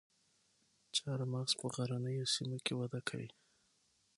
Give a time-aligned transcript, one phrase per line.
[0.95, 3.29] چهارمغز په غرنیو سیمو کې وده کوي